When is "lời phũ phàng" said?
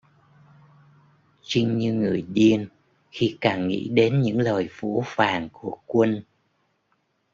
4.39-5.49